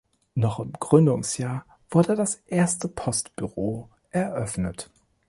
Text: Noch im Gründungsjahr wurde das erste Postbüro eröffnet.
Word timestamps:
Noch 0.33 0.59
im 0.59 0.73
Gründungsjahr 0.73 1.63
wurde 1.91 2.15
das 2.15 2.33
erste 2.47 2.87
Postbüro 2.87 3.91
eröffnet. 4.09 4.89